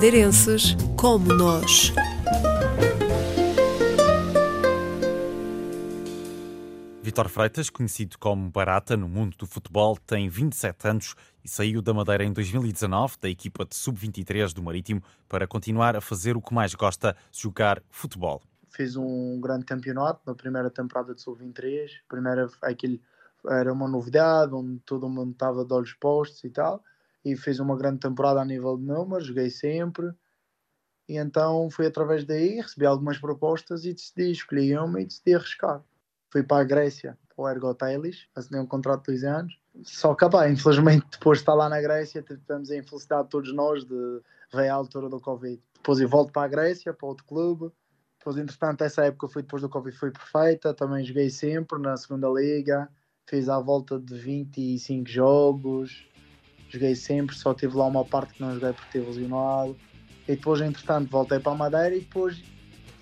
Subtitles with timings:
[0.00, 1.92] madeirenses como nós.
[7.02, 11.14] Vitor Freitas, conhecido como Barata no mundo do futebol, tem 27 anos
[11.44, 16.00] e saiu da Madeira em 2019 da equipa de sub-23 do Marítimo para continuar a
[16.00, 18.40] fazer o que mais gosta, jogar futebol.
[18.70, 23.02] Fiz um grande campeonato na primeira temporada de sub-23, primeira aquele
[23.46, 26.82] era uma novidade, onde todo mundo estava de olhos postos e tal,
[27.24, 30.10] e fiz uma grande temporada a nível de números, joguei sempre,
[31.08, 35.82] e então foi através daí, recebi algumas propostas e decidi, escolhi uma e decidi arriscar
[36.30, 39.58] fui para a Grécia, para o Ergotelis, assinei um contrato de dois anos.
[39.82, 43.84] Só que, pá, infelizmente, depois de estar lá na Grécia, tivemos a infelicidade todos nós
[43.84, 44.20] de
[44.52, 45.60] ver a altura do Covid.
[45.74, 47.72] Depois eu volto para a Grécia, para outro clube.
[48.18, 50.74] Depois, entretanto, essa época foi depois do Covid foi perfeita.
[50.74, 52.88] Também joguei sempre na segunda liga.
[53.26, 56.06] Fiz à volta de 25 jogos.
[56.70, 59.76] Joguei sempre, só tive lá uma parte que não joguei porque estive lesionado.
[60.28, 62.40] E depois, entretanto, voltei para a Madeira e depois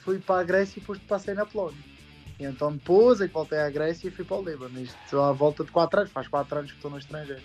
[0.00, 1.78] fui para a Grécia e depois passei na Polónia.
[2.40, 4.80] E então depois é que voltei à Grécia e fui para o Líbano.
[4.80, 7.42] Isto à volta de 4 anos, faz 4 anos que estou no estrangeiro.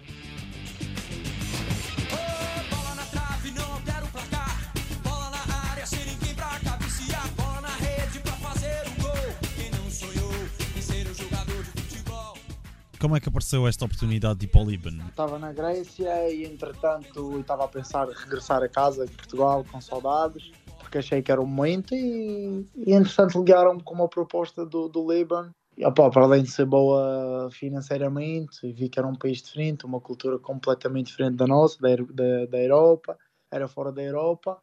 [13.00, 15.06] Como é que apareceu esta oportunidade de ir para o Líbano?
[15.08, 20.52] Estava na Grécia e entretanto estava a pensar regressar a casa em Portugal com saudades
[20.80, 25.12] porque achei que era o momento e, e entretanto ligaram-me com uma proposta do, do
[25.12, 29.86] Líbano e, opa, para além de ser boa financeiramente, vi que era um país diferente,
[29.86, 33.18] uma cultura completamente diferente da nossa, da, da, da Europa,
[33.52, 34.60] era fora da Europa.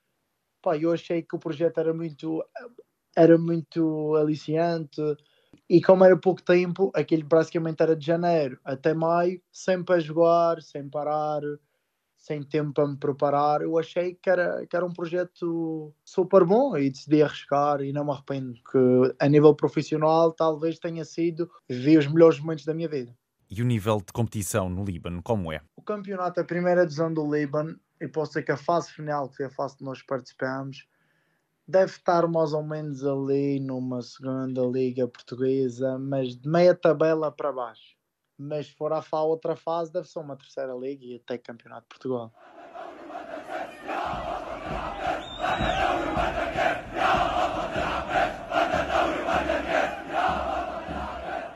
[0.60, 2.42] Opa, eu achei que o projeto era muito,
[3.16, 5.00] era muito aliciante
[5.68, 10.60] e como era pouco tempo, aquilo basicamente era de janeiro até maio, sempre a jogar,
[10.62, 11.42] sem parar,
[12.24, 16.74] sem tempo para me preparar, eu achei que era, que era um projeto super bom
[16.74, 21.98] e decidi arriscar e não me arrependo, que a nível profissional talvez tenha sido, vi
[21.98, 23.14] os melhores momentos da minha vida.
[23.50, 25.60] E o nível de competição no Líbano, como é?
[25.76, 29.36] O campeonato, a primeira divisão do Líbano, e posso dizer que a fase final, que
[29.36, 30.86] foi a fase que nós participamos,
[31.66, 37.52] deve estar mais ou menos ali numa segunda liga portuguesa, mas de meia tabela para
[37.52, 37.94] baixo
[38.38, 41.88] mas se for a outra fase, deve ser uma terceira liga e até campeonato de
[41.88, 42.32] Portugal.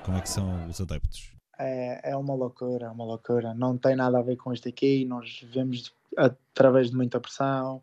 [0.04, 1.32] Como é que são os adeptos?
[1.58, 3.52] É, é uma loucura, é uma loucura.
[3.52, 5.04] Não tem nada a ver com isto aqui.
[5.04, 7.82] Nós vivemos através de muita pressão.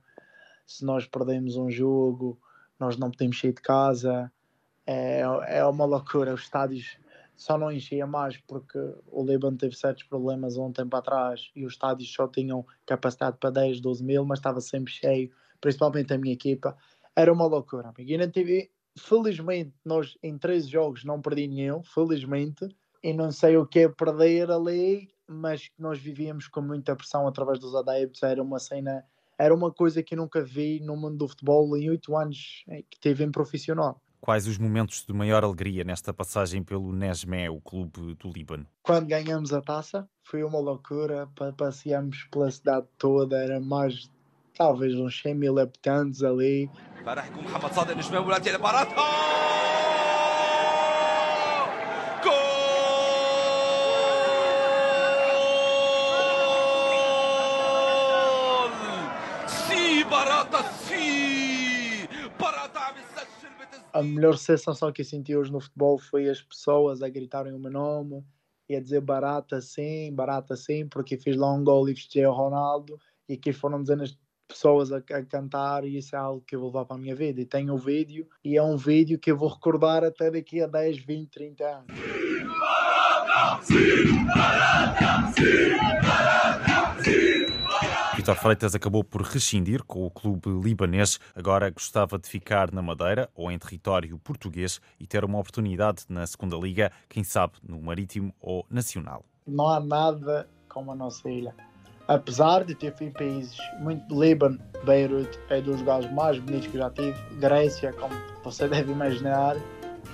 [0.66, 2.40] Se nós perdemos um jogo,
[2.80, 4.32] nós não podemos sair de casa.
[4.86, 6.34] É, é uma loucura.
[6.34, 6.98] Os estádios
[7.36, 8.78] só não enchia mais porque
[9.08, 13.38] o Líbano teve certos problemas há um tempo atrás e os estádios só tinham capacidade
[13.40, 16.76] para 10, 12 mil, mas estava sempre cheio, principalmente a minha equipa.
[17.16, 18.10] Era uma loucura, amigo.
[18.10, 22.68] E na TV, felizmente, nós em 13 jogos não perdi nenhum, felizmente,
[23.04, 27.60] e não sei o que é perder ali, mas nós vivíamos com muita pressão através
[27.60, 28.24] dos adeptos.
[28.24, 29.06] Era uma cena,
[29.38, 33.00] era uma coisa que eu nunca vi no mundo do futebol em 8 anos que
[33.00, 34.02] teve em profissional.
[34.22, 38.66] Quais os momentos de maior alegria nesta passagem pelo Nesmé, o clube do Líbano?
[38.82, 41.30] Quando ganhamos a taça, foi uma loucura.
[41.56, 44.10] Passeamos pela cidade toda, era mais
[44.58, 46.68] talvez uns 100 mil habitantes ali.
[63.96, 67.60] A melhor sensação que eu senti hoje no futebol foi as pessoas a gritarem o
[67.60, 68.26] meu nome
[68.68, 72.34] e a dizer barata sim, barata sim, porque fiz lá um gol e festejei o
[72.34, 73.00] Ronaldo
[73.30, 74.18] e aqui foram dezenas
[74.50, 77.16] pessoas a, a, cantar e isso é algo que eu vou levar para a minha
[77.16, 77.40] vida.
[77.40, 80.62] E tenho o um vídeo e é um vídeo que eu vou recordar até daqui
[80.62, 81.86] a 10, 20, 30 anos.
[81.96, 88.15] Sim, barata, sim, barata, sim, barata, sim.
[88.26, 91.20] Vitor Freitas acabou por rescindir com o clube libanês.
[91.36, 96.26] Agora gostava de ficar na Madeira ou em território português e ter uma oportunidade na
[96.26, 99.24] segunda Liga, quem sabe no Marítimo ou Nacional.
[99.46, 101.54] Não há nada como a nossa ilha.
[102.08, 104.20] Apesar de ter feito países muito.
[104.20, 107.22] Líbano, Beirut é dos lugares mais bonitos que já tive.
[107.40, 109.56] Grécia, como você deve imaginar.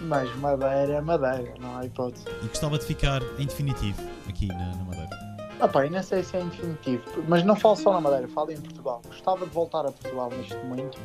[0.02, 2.26] Mas Madeira é Madeira, não há hipótese.
[2.44, 5.31] E gostava de ficar em definitivo aqui na, na Madeira?
[5.62, 8.60] Ah pá, nem sei se é definitivo, mas não falo só na Madeira, falo em
[8.60, 9.00] Portugal.
[9.06, 10.98] Gostava de voltar a Portugal neste momento.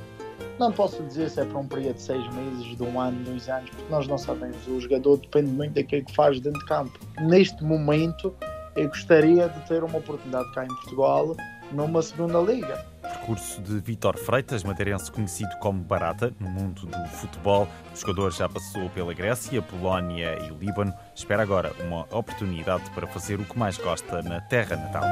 [0.58, 3.46] Não posso dizer se é para um período de seis meses, de um ano, dois
[3.50, 4.56] anos, porque nós não sabemos.
[4.66, 6.98] O jogador depende muito daquilo que faz dentro de campo.
[7.20, 8.34] Neste momento,
[8.76, 11.36] eu gostaria de ter uma oportunidade cá em Portugal,
[11.72, 12.82] numa segunda liga
[13.26, 17.68] percurso de Vitor Freitas, madeirense conhecido como Barata, no mundo do futebol.
[17.92, 20.94] O jogador já passou pela Grécia, Polónia e Líbano.
[21.12, 25.04] Espera agora uma oportunidade para fazer o que mais gosta na terra natal.